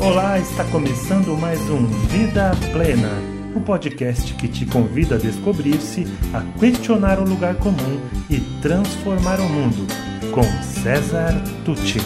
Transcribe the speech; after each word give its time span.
Olá, 0.00 0.38
está 0.38 0.64
começando 0.70 1.36
mais 1.36 1.58
um 1.68 1.84
Vida 2.06 2.52
Plena, 2.72 3.10
o 3.52 3.58
um 3.58 3.64
podcast 3.64 4.32
que 4.34 4.46
te 4.46 4.64
convida 4.64 5.16
a 5.16 5.18
descobrir-se, 5.18 6.04
a 6.32 6.40
questionar 6.60 7.18
o 7.18 7.28
lugar 7.28 7.56
comum 7.56 7.98
e 8.30 8.38
transformar 8.62 9.40
o 9.40 9.48
mundo, 9.48 9.88
com 10.32 10.44
César 10.62 11.32
Tucci. 11.64 11.98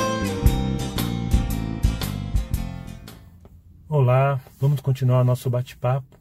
Olá, 3.86 4.40
vamos 4.58 4.80
continuar 4.80 5.22
nosso 5.22 5.50
bate-papo 5.50 6.16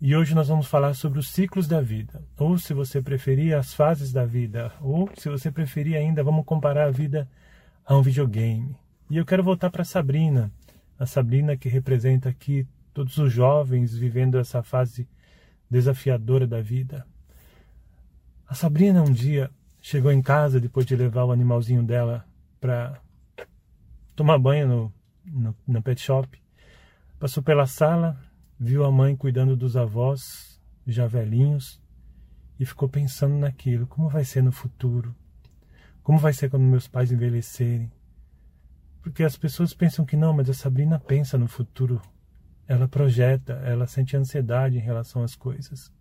e 0.00 0.16
hoje 0.16 0.34
nós 0.34 0.48
vamos 0.48 0.66
falar 0.66 0.94
sobre 0.94 1.18
os 1.18 1.28
ciclos 1.28 1.68
da 1.68 1.82
vida, 1.82 2.24
ou 2.38 2.56
se 2.56 2.72
você 2.72 3.02
preferir, 3.02 3.54
as 3.54 3.74
fases 3.74 4.10
da 4.10 4.24
vida, 4.24 4.72
ou 4.80 5.10
se 5.18 5.28
você 5.28 5.50
preferir 5.50 5.98
ainda, 5.98 6.24
vamos 6.24 6.46
comparar 6.46 6.86
a 6.86 6.90
vida 6.90 7.28
a 7.84 7.94
um 7.94 8.00
videogame. 8.00 8.74
E 9.10 9.18
eu 9.18 9.26
quero 9.26 9.44
voltar 9.44 9.68
para 9.68 9.84
Sabrina, 9.84 10.50
a 10.98 11.06
Sabrina 11.06 11.56
que 11.56 11.68
representa 11.68 12.28
aqui 12.28 12.66
todos 12.92 13.18
os 13.18 13.32
jovens 13.32 13.94
vivendo 13.94 14.38
essa 14.38 14.62
fase 14.62 15.08
desafiadora 15.68 16.46
da 16.46 16.60
vida. 16.60 17.06
A 18.46 18.54
Sabrina 18.54 19.02
um 19.02 19.12
dia 19.12 19.50
chegou 19.80 20.12
em 20.12 20.22
casa 20.22 20.60
depois 20.60 20.86
de 20.86 20.94
levar 20.94 21.24
o 21.24 21.32
animalzinho 21.32 21.82
dela 21.82 22.24
para 22.60 23.00
tomar 24.14 24.38
banho 24.38 24.68
no, 24.68 24.92
no, 25.24 25.56
no 25.66 25.82
pet 25.82 26.00
shop. 26.00 26.40
Passou 27.18 27.42
pela 27.42 27.66
sala, 27.66 28.18
viu 28.58 28.84
a 28.84 28.92
mãe 28.92 29.16
cuidando 29.16 29.56
dos 29.56 29.76
avós, 29.76 30.60
já 30.86 31.06
velhinhos, 31.06 31.82
e 32.58 32.64
ficou 32.64 32.88
pensando 32.88 33.34
naquilo: 33.34 33.86
como 33.86 34.08
vai 34.08 34.24
ser 34.24 34.42
no 34.42 34.52
futuro? 34.52 35.14
Como 36.02 36.18
vai 36.18 36.32
ser 36.32 36.50
quando 36.50 36.62
meus 36.62 36.86
pais 36.86 37.10
envelhecerem? 37.10 37.90
Porque 39.04 39.22
as 39.22 39.36
pessoas 39.36 39.74
pensam 39.74 40.02
que 40.02 40.16
não, 40.16 40.32
mas 40.32 40.48
a 40.48 40.54
Sabrina 40.54 40.98
pensa 40.98 41.36
no 41.36 41.46
futuro. 41.46 42.00
Ela 42.66 42.88
projeta, 42.88 43.52
ela 43.62 43.86
sente 43.86 44.16
ansiedade 44.16 44.78
em 44.78 44.80
relação 44.80 45.22
às 45.22 45.36
coisas. 45.36 45.92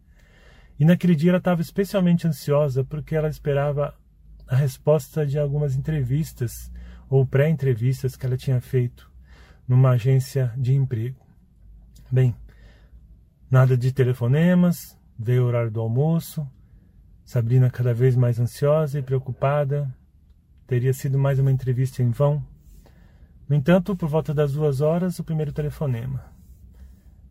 E 0.79 0.85
naquele 0.85 1.13
dia 1.13 1.31
ela 1.31 1.37
estava 1.37 1.61
especialmente 1.61 2.25
ansiosa 2.25 2.81
porque 2.81 3.13
ela 3.13 3.27
esperava 3.27 3.93
a 4.47 4.55
resposta 4.55 5.25
de 5.25 5.37
algumas 5.37 5.75
entrevistas 5.75 6.71
ou 7.09 7.25
pré-entrevistas 7.25 8.15
que 8.15 8.25
ela 8.25 8.37
tinha 8.37 8.61
feito 8.61 9.11
numa 9.67 9.91
agência 9.91 10.53
de 10.55 10.73
emprego. 10.73 11.19
Bem, 12.09 12.33
nada 13.51 13.75
de 13.75 13.91
telefonemas, 13.91 14.97
veio 15.19 15.43
o 15.43 15.47
horário 15.47 15.71
do 15.71 15.81
almoço, 15.81 16.49
Sabrina 17.25 17.69
cada 17.69 17.93
vez 17.93 18.15
mais 18.15 18.39
ansiosa 18.39 18.97
e 18.97 19.03
preocupada. 19.03 19.93
Teria 20.65 20.93
sido 20.93 21.19
mais 21.19 21.37
uma 21.37 21.51
entrevista 21.51 22.01
em 22.01 22.09
vão. 22.09 22.52
No 23.47 23.55
entanto, 23.55 23.95
por 23.95 24.07
volta 24.07 24.33
das 24.33 24.53
duas 24.53 24.79
horas, 24.79 25.19
o 25.19 25.23
primeiro 25.23 25.51
telefonema. 25.51 26.23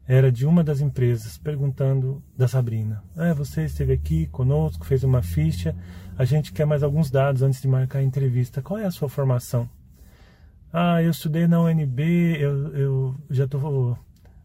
Era 0.07 0.31
de 0.31 0.45
uma 0.45 0.63
das 0.63 0.81
empresas, 0.81 1.39
perguntando 1.39 2.23
da 2.37 2.47
Sabrina. 2.47 3.03
Ah, 3.17 3.33
você 3.33 3.65
esteve 3.65 3.95
aqui 3.95 4.27
conosco, 4.27 4.85
fez 4.85 5.05
uma 5.05 5.23
ficha. 5.23 5.75
A 6.19 6.25
gente 6.25 6.53
quer 6.53 6.67
mais 6.67 6.83
alguns 6.83 7.11
dados 7.11 7.41
antes 7.43 7.63
de 7.63 7.69
marcar 7.69 8.01
a 8.01 8.03
entrevista. 8.03 8.61
Qual 8.61 8.79
é 8.79 8.85
a 8.85 8.91
sua 8.91 9.09
formação? 9.09 9.69
Ah, 10.73 11.03
eu 11.03 11.11
estudei 11.11 11.47
na 11.47 11.61
UNB, 11.63 12.37
eu, 12.39 12.77
eu 12.77 13.15
já 13.31 13.45
estou 13.45 13.97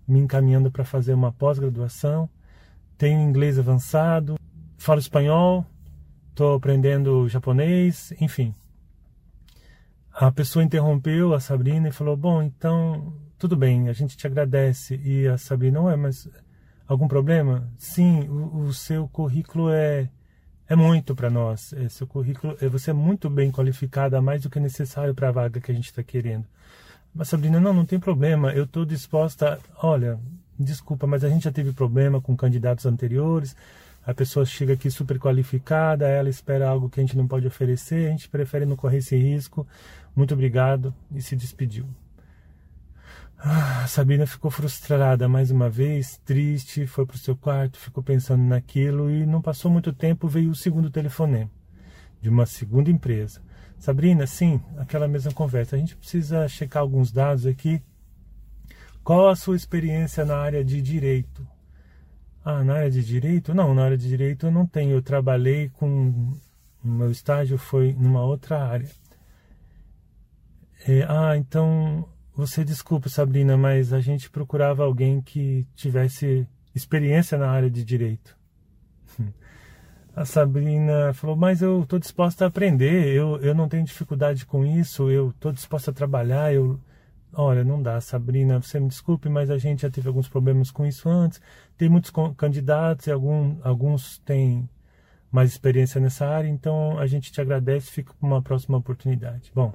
me 0.08 0.20
encaminhando 0.20 0.72
para 0.72 0.86
fazer 0.86 1.14
uma 1.14 1.32
pós-graduação. 1.34 2.30
Tenho 2.98 3.20
inglês 3.20 3.60
avançado, 3.60 4.40
falo 4.78 5.00
espanhol, 5.00 5.66
estou 6.30 6.56
aprendendo 6.56 7.28
japonês, 7.28 8.14
enfim 8.22 8.54
a 10.20 10.32
pessoa 10.32 10.66
interrompeu 10.66 11.34
a 11.36 11.40
Sabrina 11.40 11.90
e 11.90 11.92
falou: 11.92 12.18
Bom, 12.18 12.42
então 12.42 13.14
tudo 13.38 13.56
bem, 13.56 13.88
a 13.88 13.94
gente 13.94 14.18
te 14.18 14.26
agradece. 14.26 15.00
E 15.04 15.28
a 15.28 15.38
Sabrina, 15.38 15.80
não 15.80 15.90
é, 15.90 15.96
mas 15.96 16.28
algum 16.88 17.08
problema? 17.08 17.72
Sim, 17.78 18.28
o, 18.28 18.66
o 18.66 18.74
seu 18.74 19.08
currículo 19.08 19.70
é 19.70 20.10
é 20.68 20.76
muito 20.76 21.16
para 21.16 21.30
nós. 21.30 21.72
É, 21.74 21.88
seu 21.88 22.08
currículo, 22.08 22.58
é, 22.60 22.68
você 22.68 22.90
é 22.90 22.94
muito 22.94 23.30
bem 23.30 23.52
qualificada, 23.52 24.22
mais 24.22 24.42
do 24.42 24.50
que 24.50 24.60
necessário 24.60 25.14
para 25.14 25.30
a 25.30 25.32
vaga 25.32 25.62
que 25.62 25.72
a 25.72 25.76
gente 25.76 25.86
está 25.86 26.04
querendo. 26.04 26.46
Mas 27.14 27.30
Sabrina, 27.30 27.60
não, 27.60 27.74
não 27.74 27.86
tem 27.86 28.00
problema. 28.00 28.52
Eu 28.52 28.64
estou 28.64 28.86
disposta. 28.86 29.60
Olha, 29.82 30.20
desculpa, 30.60 31.06
mas 31.06 31.24
a 31.24 31.30
gente 31.30 31.44
já 31.44 31.52
teve 31.52 31.72
problema 31.74 32.20
com 32.20 32.36
candidatos 32.36 32.86
anteriores 32.86 33.56
a 34.08 34.14
pessoa 34.14 34.46
chega 34.46 34.72
aqui 34.72 34.90
super 34.90 35.20
qualificada, 35.20 36.08
ela 36.08 36.30
espera 36.30 36.70
algo 36.70 36.90
que 36.90 36.98
a 36.98 37.04
gente 37.04 37.18
não 37.18 37.28
pode 37.28 37.46
oferecer, 37.46 38.08
a 38.08 38.12
gente 38.12 38.30
prefere 38.30 38.66
não 38.66 38.78
correr 38.78 39.00
esse 39.00 39.18
risco. 39.18 39.68
Muito 40.16 40.34
obrigado 40.34 40.96
e 41.14 41.22
se 41.22 41.36
despediu. 41.36 41.86
Ah, 43.38 43.86
Sabina 43.86 44.26
ficou 44.26 44.50
frustrada 44.50 45.28
mais 45.28 45.52
uma 45.52 45.70
vez, 45.70 46.22
triste, 46.24 46.88
foi 46.88 47.06
para 47.06 47.18
o 47.18 47.20
seu 47.20 47.36
quarto, 47.36 47.78
ficou 47.78 48.02
pensando 48.02 48.44
naquilo 48.44 49.12
e 49.12 49.26
não 49.26 49.42
passou 49.42 49.70
muito 49.70 49.92
tempo 49.92 50.30
veio 50.30 50.52
o 50.52 50.56
segundo 50.56 50.90
telefonema 50.90 51.52
de 52.22 52.30
uma 52.30 52.46
segunda 52.46 52.90
empresa. 52.90 53.42
Sabrina, 53.78 54.26
sim, 54.26 54.62
aquela 54.78 55.10
mesma 55.10 55.34
conversa. 55.34 55.76
A 55.76 55.80
gente 55.80 55.98
precisa 55.98 56.48
checar 56.48 56.82
alguns 56.82 57.12
dados 57.12 57.46
aqui. 57.46 57.82
Qual 59.04 59.28
a 59.28 59.36
sua 59.36 59.58
experiência 59.58 60.24
na 60.24 60.38
área 60.38 60.64
de 60.64 60.82
direito? 60.82 61.46
Ah, 62.50 62.64
na 62.64 62.76
área 62.76 62.90
de 62.90 63.04
direito? 63.04 63.54
Não, 63.54 63.74
na 63.74 63.84
área 63.84 63.98
de 63.98 64.08
direito 64.08 64.46
eu 64.46 64.52
não 64.52 64.66
tenho. 64.66 64.92
Eu 64.94 65.02
trabalhei 65.02 65.68
com. 65.68 66.32
O 66.82 66.88
meu 66.88 67.12
estágio 67.12 67.58
foi 67.58 67.92
numa 67.92 68.24
outra 68.24 68.64
área. 68.64 68.90
É, 70.88 71.06
ah, 71.10 71.36
então. 71.36 72.08
Você 72.34 72.64
desculpa, 72.64 73.10
Sabrina, 73.10 73.58
mas 73.58 73.92
a 73.92 74.00
gente 74.00 74.30
procurava 74.30 74.86
alguém 74.86 75.20
que 75.20 75.68
tivesse 75.76 76.48
experiência 76.74 77.38
na 77.38 77.50
área 77.50 77.70
de 77.70 77.84
direito. 77.84 78.38
A 80.16 80.24
Sabrina 80.24 81.14
falou: 81.14 81.36
Mas 81.36 81.62
eu 81.62 81.84
estou 81.84 82.00
disposta 82.00 82.46
a 82.46 82.48
aprender, 82.48 83.08
eu, 83.14 83.38
eu 83.42 83.54
não 83.54 83.68
tenho 83.68 83.84
dificuldade 83.84 84.46
com 84.46 84.66
isso, 84.66 85.12
eu 85.12 85.32
estou 85.32 85.52
disposta 85.52 85.92
a 85.92 85.94
trabalhar, 85.94 86.54
eu, 86.54 86.80
Olha, 87.34 87.64
não 87.64 87.82
dá, 87.82 88.00
Sabrina, 88.02 88.62
você 88.62 88.80
me 88.80 88.88
desculpe, 88.88 89.30
mas 89.30 89.50
a 89.50 89.58
gente 89.58 89.82
já 89.82 89.90
teve 89.90 90.08
alguns 90.08 90.28
problemas 90.28 90.72
com 90.72 90.86
isso 90.86 91.10
antes. 91.10 91.42
Tem 91.78 91.90
muitos 91.90 92.12
candidatos 92.36 93.08
e 93.08 93.12
algum, 93.12 93.58
alguns 93.64 94.18
têm 94.20 94.70
mais 95.32 95.52
experiência 95.52 96.00
nessa 96.00 96.26
área, 96.26 96.48
então 96.48 96.98
a 96.98 97.06
gente 97.06 97.32
te 97.32 97.42
agradece 97.42 97.92
fica 97.92 98.14
para 98.14 98.28
uma 98.28 98.42
próxima 98.42 98.78
oportunidade. 98.78 99.52
Bom, 99.54 99.74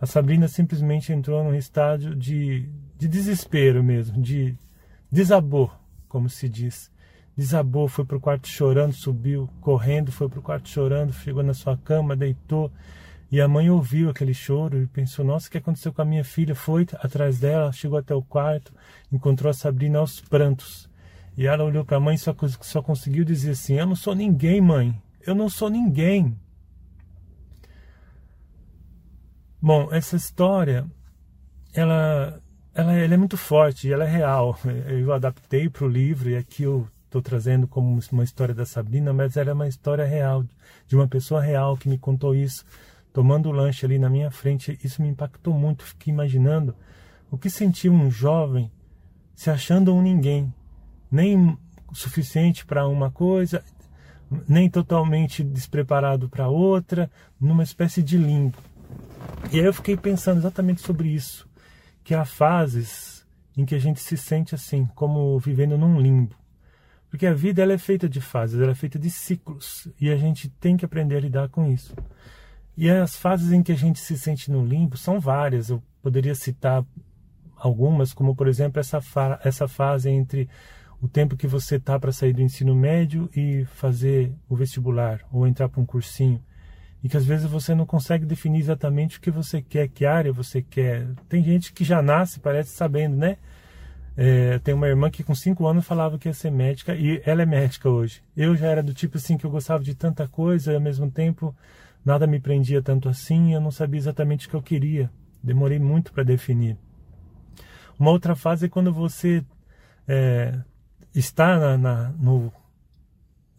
a 0.00 0.06
Sabrina 0.06 0.48
simplesmente 0.48 1.12
entrou 1.12 1.44
num 1.44 1.54
estádio 1.54 2.14
de, 2.14 2.68
de 2.96 3.06
desespero 3.06 3.82
mesmo, 3.82 4.20
de 4.20 4.56
desabou, 5.10 5.70
como 6.08 6.28
se 6.28 6.48
diz. 6.48 6.90
Desabou, 7.36 7.88
foi 7.88 8.04
para 8.04 8.16
o 8.16 8.20
quarto 8.20 8.48
chorando, 8.48 8.92
subiu 8.92 9.48
correndo, 9.60 10.12
foi 10.12 10.28
para 10.28 10.38
o 10.38 10.42
quarto 10.42 10.68
chorando, 10.68 11.12
chegou 11.12 11.42
na 11.42 11.52
sua 11.52 11.76
cama, 11.76 12.16
deitou 12.16 12.70
e 13.30 13.40
a 13.40 13.48
mãe 13.48 13.70
ouviu 13.70 14.10
aquele 14.10 14.34
choro 14.34 14.82
e 14.82 14.86
pensou: 14.86 15.24
Nossa, 15.24 15.48
o 15.48 15.50
que 15.50 15.58
aconteceu 15.58 15.92
com 15.92 16.02
a 16.02 16.04
minha 16.04 16.24
filha? 16.24 16.54
Foi 16.54 16.86
atrás 16.94 17.38
dela, 17.38 17.72
chegou 17.72 17.98
até 17.98 18.14
o 18.14 18.22
quarto, 18.22 18.72
encontrou 19.10 19.50
a 19.50 19.54
Sabrina 19.54 19.98
aos 19.98 20.20
prantos. 20.20 20.88
E 21.36 21.46
ela 21.46 21.64
olhou 21.64 21.84
para 21.84 21.96
a 21.96 22.00
mãe 22.00 22.14
e 22.14 22.18
só, 22.18 22.34
só 22.60 22.82
conseguiu 22.82 23.24
dizer 23.24 23.52
assim: 23.52 23.74
Eu 23.74 23.86
não 23.86 23.96
sou 23.96 24.14
ninguém, 24.14 24.60
mãe. 24.60 24.94
Eu 25.26 25.34
não 25.34 25.48
sou 25.48 25.68
ninguém. 25.68 26.38
Bom, 29.60 29.88
essa 29.90 30.14
história, 30.14 30.86
ela, 31.72 32.38
ela, 32.74 32.92
ela 32.92 33.14
é 33.14 33.16
muito 33.16 33.36
forte, 33.36 33.90
ela 33.90 34.04
é 34.04 34.10
real. 34.10 34.58
Eu 34.86 35.12
adaptei 35.12 35.68
para 35.70 35.84
o 35.86 35.88
livro 35.88 36.28
e 36.28 36.36
aqui 36.36 36.64
eu 36.64 36.86
estou 37.06 37.22
trazendo 37.22 37.66
como 37.66 37.98
uma 38.12 38.24
história 38.24 38.54
da 38.54 38.66
Sabrina, 38.66 39.12
mas 39.12 39.36
ela 39.36 39.50
é 39.50 39.54
uma 39.54 39.66
história 39.66 40.04
real, 40.04 40.44
de 40.86 40.94
uma 40.94 41.08
pessoa 41.08 41.40
real 41.40 41.76
que 41.76 41.88
me 41.88 41.96
contou 41.96 42.34
isso 42.34 42.64
tomando 43.14 43.48
o 43.48 43.52
lanche 43.52 43.86
ali 43.86 43.96
na 43.96 44.10
minha 44.10 44.28
frente, 44.28 44.76
isso 44.82 45.00
me 45.00 45.06
impactou 45.06 45.54
muito. 45.54 45.84
Fiquei 45.84 46.12
imaginando 46.12 46.74
o 47.30 47.38
que 47.38 47.48
sentia 47.48 47.90
um 47.90 48.10
jovem 48.10 48.70
se 49.36 49.48
achando 49.50 49.94
um 49.94 50.02
ninguém, 50.02 50.52
nem 51.08 51.56
suficiente 51.92 52.66
para 52.66 52.88
uma 52.88 53.12
coisa, 53.12 53.64
nem 54.48 54.68
totalmente 54.68 55.44
despreparado 55.44 56.28
para 56.28 56.48
outra, 56.48 57.08
numa 57.40 57.62
espécie 57.62 58.02
de 58.02 58.18
limbo. 58.18 58.58
E 59.52 59.60
aí 59.60 59.64
eu 59.64 59.72
fiquei 59.72 59.96
pensando 59.96 60.38
exatamente 60.38 60.80
sobre 60.80 61.08
isso, 61.08 61.48
que 62.02 62.16
há 62.16 62.24
fases 62.24 63.24
em 63.56 63.64
que 63.64 63.76
a 63.76 63.80
gente 63.80 64.00
se 64.00 64.16
sente 64.16 64.56
assim, 64.56 64.86
como 64.92 65.38
vivendo 65.38 65.78
num 65.78 66.00
limbo. 66.00 66.34
Porque 67.08 67.28
a 67.28 67.34
vida 67.34 67.62
ela 67.62 67.74
é 67.74 67.78
feita 67.78 68.08
de 68.08 68.20
fases, 68.20 68.60
ela 68.60 68.72
é 68.72 68.74
feita 68.74 68.98
de 68.98 69.08
ciclos, 69.08 69.86
e 70.00 70.10
a 70.10 70.16
gente 70.16 70.48
tem 70.48 70.76
que 70.76 70.84
aprender 70.84 71.16
a 71.16 71.20
lidar 71.20 71.48
com 71.48 71.70
isso. 71.70 71.94
E 72.76 72.90
as 72.90 73.16
fases 73.16 73.52
em 73.52 73.62
que 73.62 73.72
a 73.72 73.76
gente 73.76 74.00
se 74.00 74.18
sente 74.18 74.50
no 74.50 74.64
limbo 74.64 74.96
são 74.96 75.20
várias. 75.20 75.70
Eu 75.70 75.82
poderia 76.02 76.34
citar 76.34 76.84
algumas, 77.56 78.12
como 78.12 78.34
por 78.34 78.48
exemplo 78.48 78.80
essa, 78.80 79.00
fa 79.00 79.40
essa 79.44 79.66
fase 79.66 80.10
entre 80.10 80.48
o 81.00 81.08
tempo 81.08 81.36
que 81.36 81.46
você 81.46 81.78
tá 81.78 81.98
para 81.98 82.12
sair 82.12 82.32
do 82.32 82.42
ensino 82.42 82.74
médio 82.74 83.28
e 83.36 83.64
fazer 83.74 84.32
o 84.48 84.56
vestibular 84.56 85.20
ou 85.30 85.46
entrar 85.46 85.68
para 85.68 85.80
um 85.80 85.86
cursinho, 85.86 86.42
e 87.02 87.08
que 87.08 87.16
às 87.16 87.26
vezes 87.26 87.44
você 87.44 87.74
não 87.74 87.84
consegue 87.84 88.24
definir 88.24 88.60
exatamente 88.60 89.18
o 89.18 89.20
que 89.20 89.30
você 89.30 89.60
quer, 89.60 89.88
que 89.88 90.06
área 90.06 90.32
você 90.32 90.62
quer. 90.62 91.06
Tem 91.28 91.44
gente 91.44 91.72
que 91.74 91.84
já 91.84 92.00
nasce, 92.00 92.40
parece 92.40 92.70
sabendo, 92.70 93.16
né? 93.16 93.36
É, 94.16 94.58
tem 94.60 94.72
uma 94.72 94.88
irmã 94.88 95.10
que 95.10 95.22
com 95.22 95.34
5 95.34 95.66
anos 95.66 95.84
falava 95.84 96.18
que 96.18 96.28
ia 96.28 96.32
ser 96.32 96.50
médica 96.50 96.94
e 96.94 97.20
ela 97.26 97.42
é 97.42 97.46
médica 97.46 97.90
hoje. 97.90 98.22
Eu 98.34 98.56
já 98.56 98.68
era 98.68 98.82
do 98.82 98.94
tipo 98.94 99.18
assim 99.18 99.36
que 99.36 99.44
eu 99.44 99.50
gostava 99.50 99.84
de 99.84 99.94
tanta 99.94 100.26
coisa 100.26 100.72
e 100.72 100.74
ao 100.74 100.80
mesmo 100.80 101.10
tempo 101.10 101.54
nada 102.04 102.26
me 102.26 102.38
prendia 102.38 102.82
tanto 102.82 103.08
assim, 103.08 103.54
eu 103.54 103.60
não 103.60 103.70
sabia 103.70 103.98
exatamente 103.98 104.46
o 104.46 104.50
que 104.50 104.56
eu 104.56 104.62
queria. 104.62 105.10
Demorei 105.42 105.78
muito 105.78 106.12
para 106.12 106.22
definir. 106.22 106.76
Uma 107.98 108.10
outra 108.10 108.34
fase 108.34 108.66
é 108.66 108.68
quando 108.68 108.92
você 108.92 109.44
é, 110.06 110.58
está 111.14 111.58
na, 111.58 111.78
na, 111.78 112.08
no, 112.18 112.52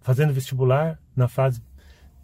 fazendo 0.01 0.33
vestibular, 0.33 0.99
na 1.15 1.27
fase 1.27 1.61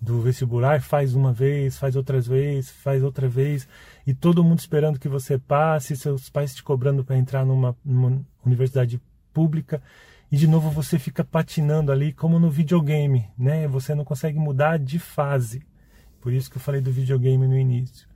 do 0.01 0.19
vestibular, 0.19 0.81
faz 0.81 1.13
uma 1.13 1.31
vez, 1.31 1.77
faz 1.77 1.95
outras 1.95 2.25
vezes, 2.27 2.71
faz 2.71 3.03
outra 3.03 3.29
vez, 3.29 3.67
e 4.05 4.13
todo 4.13 4.43
mundo 4.43 4.59
esperando 4.59 4.99
que 4.99 5.07
você 5.07 5.37
passe, 5.37 5.95
seus 5.95 6.27
pais 6.27 6.55
te 6.55 6.63
cobrando 6.63 7.03
para 7.03 7.17
entrar 7.17 7.45
numa, 7.45 7.77
numa, 7.85 8.19
universidade 8.43 8.99
pública, 9.31 9.81
e 10.31 10.37
de 10.37 10.47
novo 10.47 10.71
você 10.71 10.97
fica 10.97 11.23
patinando 11.23 11.91
ali, 11.91 12.11
como 12.11 12.39
no 12.39 12.49
videogame, 12.49 13.27
né? 13.37 13.67
Você 13.67 13.93
não 13.93 14.03
consegue 14.03 14.39
mudar 14.39 14.79
de 14.79 14.97
fase. 14.97 15.63
Por 16.21 16.31
isso 16.31 16.49
que 16.49 16.57
eu 16.57 16.61
falei 16.61 16.79
do 16.79 16.91
videogame 16.91 17.47
no 17.47 17.57
início. 17.57 18.07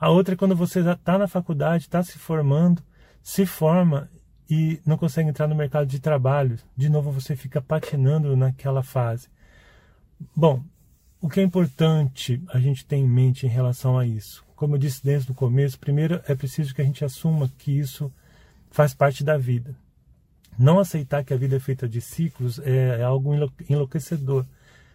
A 0.00 0.08
outra 0.08 0.34
é 0.34 0.36
quando 0.36 0.56
você 0.56 0.82
já 0.82 0.94
está 0.94 1.16
na 1.16 1.28
faculdade, 1.28 1.84
está 1.84 2.02
se 2.02 2.18
formando, 2.18 2.82
se 3.22 3.46
forma 3.46 4.10
e 4.50 4.80
não 4.84 4.98
consegue 4.98 5.28
entrar 5.28 5.46
no 5.46 5.54
mercado 5.54 5.86
de 5.86 6.00
trabalho. 6.00 6.58
De 6.76 6.88
novo 6.88 7.12
você 7.12 7.36
fica 7.36 7.60
patinando 7.62 8.36
naquela 8.36 8.82
fase. 8.82 9.28
Bom, 10.34 10.64
o 11.20 11.28
que 11.28 11.38
é 11.38 11.42
importante 11.44 12.42
a 12.48 12.58
gente 12.58 12.84
ter 12.84 12.96
em 12.96 13.06
mente 13.06 13.46
em 13.46 13.48
relação 13.48 13.96
a 13.96 14.04
isso? 14.04 14.44
Como 14.56 14.74
eu 14.74 14.78
disse 14.78 15.04
desde 15.04 15.30
o 15.30 15.34
começo, 15.34 15.78
primeiro 15.78 16.20
é 16.26 16.34
preciso 16.34 16.74
que 16.74 16.82
a 16.82 16.84
gente 16.84 17.04
assuma 17.04 17.48
que 17.58 17.70
isso 17.70 18.12
faz 18.70 18.92
parte 18.92 19.22
da 19.22 19.38
vida. 19.38 19.76
Não 20.58 20.80
aceitar 20.80 21.24
que 21.24 21.32
a 21.32 21.36
vida 21.36 21.56
é 21.56 21.60
feita 21.60 21.88
de 21.88 22.00
ciclos 22.00 22.58
é, 22.58 23.00
é 23.00 23.02
algo 23.02 23.32
enlouquecedor, 23.68 24.44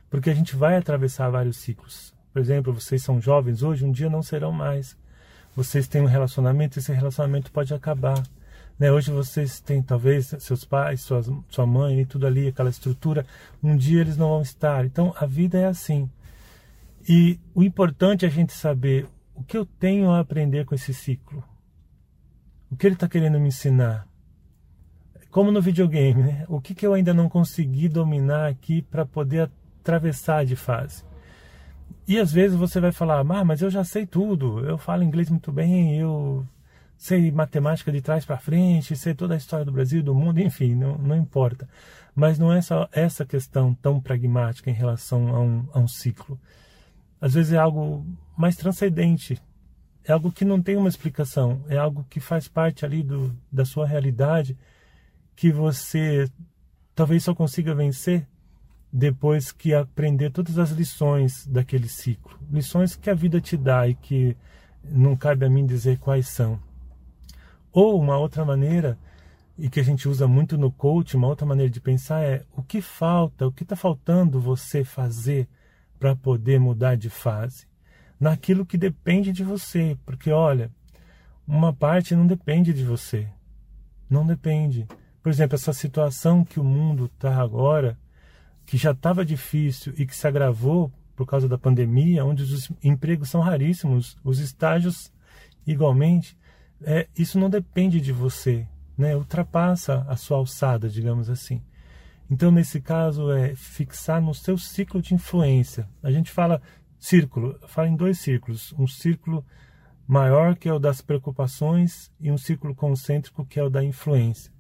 porque 0.10 0.30
a 0.30 0.36
gente 0.36 0.56
vai 0.56 0.75
atravessar 0.75 1.30
vários 1.30 1.57
ciclos. 1.57 2.13
Por 2.38 2.42
exemplo, 2.42 2.72
vocês 2.72 3.01
são 3.01 3.19
jovens 3.19 3.63
hoje, 3.63 3.84
um 3.84 3.92
dia 3.92 4.12
não 4.12 4.22
serão 4.22 4.51
mais. 4.51 4.95
Vocês 5.56 5.88
têm 5.88 6.04
um 6.04 6.06
relacionamento, 6.06 6.78
esse 6.78 6.94
relacionamento 6.94 7.51
pode 7.51 7.74
acabar. 7.74 8.22
Né? 8.78 8.92
Hoje 8.92 9.10
vocês 9.10 9.60
têm 9.60 9.81
talvez 9.81 10.36
seus 10.38 10.63
pais, 10.63 11.01
suas, 11.01 11.31
sua 11.50 11.66
mãe 11.66 12.01
e 12.01 12.06
tudo 12.06 12.28
ali, 12.28 12.48
aquela 12.48 12.69
estrutura. 12.69 13.25
Um 13.63 13.75
dia 13.75 14.01
eles 14.01 14.18
não 14.18 14.30
vão 14.30 14.44
estar. 14.44 14.86
Então 14.86 15.16
a 15.18 15.25
vida 15.25 15.57
é 15.57 15.66
assim. 15.66 16.07
E 17.10 17.39
o 17.56 17.63
importante 17.63 18.24
é 18.24 18.28
a 18.28 18.31
gente 18.31 18.54
saber 18.54 19.07
o 19.34 19.42
que 19.42 19.57
eu 19.57 19.66
tenho 19.66 20.12
a 20.12 20.19
aprender 20.19 20.63
com 20.63 20.75
esse 20.75 20.94
ciclo. 20.94 21.44
O 22.69 22.75
que 22.75 22.86
ele 22.86 22.94
está 22.94 23.10
querendo 23.10 23.39
me 23.39 23.48
ensinar. 23.48 24.07
Como 25.31 25.51
no 25.51 25.60
videogame, 25.60 26.22
né? 26.22 26.45
o 26.48 26.62
que, 26.62 26.75
que 26.75 26.86
eu 26.86 26.94
ainda 26.94 27.16
não 27.16 27.30
consegui 27.30 27.89
dominar 27.89 28.48
aqui 28.48 28.84
para 28.84 29.07
poder 29.07 29.50
atravessar 29.81 30.45
de 30.45 30.56
fase. 30.56 31.04
E 32.07 32.18
às 32.19 32.31
vezes 32.31 32.57
você 32.57 32.80
vai 32.80 32.92
falar, 32.92 33.19
ah, 33.19 33.44
mas 33.44 33.62
eu 33.62 33.69
já 33.69 33.84
sei 33.84 34.06
tudo, 34.06 34.66
eu 34.66 34.78
falo 34.78 35.04
inglês 35.04 35.30
muito 35.30 35.51
bem, 35.51 36.00
eu 36.00 36.45
sei 36.98 37.31
matemática 37.31 37.92
de 37.92 38.01
trás 38.01 38.25
para 38.25 38.38
frente, 38.38 38.95
sei 38.95 39.13
toda 39.13 39.34
a 39.34 39.38
história 39.38 39.66
do 39.66 39.72
Brasil, 39.72 40.01
do 40.01 40.16
mundo, 40.16 40.39
enfim, 40.39 40.75
não, 40.75 40.98
não 40.98 41.16
importa. 41.16 41.68
Mas 42.16 42.39
não 42.39 42.51
é 42.51 42.62
só 42.62 42.88
essa 42.92 43.25
questão 43.25 43.74
tão 43.74 44.00
pragmática 44.00 44.69
em 44.69 44.74
relação 44.74 45.36
a 45.36 45.39
um, 45.42 45.69
a 45.74 45.80
um 45.80 45.88
ciclo 45.88 46.39
às 47.19 47.34
vezes 47.34 47.54
é 47.54 47.57
algo 47.57 48.06
mais 48.38 48.56
transcendente, 48.56 49.42
é 50.04 50.12
algo 50.12 50.31
que 50.31 50.45
não 50.45 50.62
tem 50.62 50.78
uma 50.78 50.89
explicação, 50.89 51.63
é 51.68 51.78
algo 51.78 52.06
que 52.10 52.19
faz 52.19 52.48
parte 52.48 52.86
ali 52.86 53.04
do, 53.04 53.36
da 53.51 53.66
sua 53.66 53.88
realidade, 53.88 54.57
que 55.36 55.51
você 55.51 56.30
talvez 56.95 57.24
só 57.24 57.34
consiga 57.34 57.75
vencer 57.75 58.28
depois 58.92 59.51
que 59.51 59.74
aprender 59.74 60.31
todas 60.31 60.57
as 60.57 60.72
lições 60.72 61.45
daquele 61.45 61.88
ciclo, 61.88 62.38
lições 62.51 62.95
que 62.95 63.10
a 63.10 63.13
vida 63.13 63.42
te 63.42 63.57
dá 63.57 63.88
e 63.88 63.94
que 63.94 64.36
não 64.84 65.16
cabe 65.16 65.45
a 65.45 65.50
mim 65.50 65.66
dizer 65.66 66.00
quais 66.00 66.28
são. 66.28 66.60
Ou 67.72 68.00
uma 68.00 68.18
outra 68.18 68.45
maneira, 68.45 68.98
e 69.57 69.69
que 69.69 69.80
a 69.80 69.84
gente 69.84 70.07
usa 70.07 70.28
muito 70.28 70.57
no 70.57 70.72
coach, 70.72 71.18
uma 71.18 71.28
outra 71.28 71.45
maneira 71.45 71.69
de 71.69 71.81
pensar 71.81 72.24
é 72.24 72.44
o 72.56 72.62
que 72.62 72.80
falta, 72.80 73.48
o 73.48 73.51
que 73.51 73.63
está 73.63 73.75
faltando 73.75 74.39
você 74.39 74.84
fazer 74.84 75.48
para 76.00 76.16
poder 76.16 76.60
mudar 76.60 76.95
de 76.95 77.10
fase, 77.10 77.66
naquilo 78.19 78.66
que 78.66 78.78
depende 78.78 79.31
de 79.31 79.44
você, 79.44 79.98
porque 80.06 80.31
olha, 80.31 80.72
uma 81.48 81.74
parte 81.74 82.16
não 82.16 82.28
depende 82.28 82.74
de 82.74 82.84
você, 82.84 83.28
não 84.10 84.25
depende. 84.25 84.88
Por 85.24 85.30
exemplo, 85.30 85.56
essa 85.56 85.74
situação 85.74 86.44
que 86.44 86.60
o 86.60 86.63
mundo 86.63 87.06
está 87.06 87.42
agora, 87.42 87.98
que 88.68 88.78
já 88.78 88.92
estava 88.92 89.25
difícil 89.25 89.94
e 89.98 90.06
que 90.06 90.16
se 90.16 90.28
agravou 90.28 90.92
por 91.16 91.25
causa 91.25 91.48
da 91.48 91.58
pandemia, 91.58 92.25
onde 92.25 92.44
os 92.44 92.69
empregos 92.84 93.30
são 93.30 93.42
raríssimos, 93.42 94.18
os 94.24 94.40
estágios 94.40 95.12
igualmente, 95.66 96.38
é, 96.84 97.08
isso 97.18 97.40
não 97.40 97.50
depende 97.50 98.00
de 98.00 98.12
você, 98.12 98.68
né? 98.98 99.16
ultrapassa 99.16 100.06
a 100.08 100.18
sua 100.18 100.38
alçada, 100.38 100.90
digamos 100.90 101.30
assim. 101.30 101.62
Então, 102.30 102.52
nesse 102.52 102.81
caso, 102.81 103.31
é 103.31 103.56
fixar 103.56 104.22
no 104.22 104.34
seu 104.34 104.58
ciclo 104.58 105.02
de 105.02 105.16
influência. 105.16 105.88
A 106.04 106.12
gente 106.12 106.30
fala 106.30 106.62
círculo, 107.00 107.58
fala 107.68 107.88
em 107.88 107.96
dois 107.96 108.20
círculos. 108.20 108.74
Um 108.78 108.86
círculo 108.86 109.46
maior, 110.06 110.58
que 110.58 110.68
é 110.68 110.74
o 110.74 110.80
das 110.80 111.02
preocupações, 111.02 112.12
e 112.20 112.30
um 112.30 112.38
círculo 112.38 112.75
concêntrico, 112.75 113.46
que 113.46 113.60
é 113.60 113.63
o 113.63 113.70
da 113.70 113.81
influência. 113.81 114.52